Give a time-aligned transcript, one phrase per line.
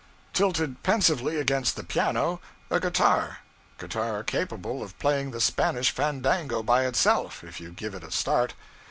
[0.33, 3.37] Tilted pensively against the piano, a guitar
[3.77, 8.55] guitar capable of playing the Spanish Fandango by itself, if you give it a start.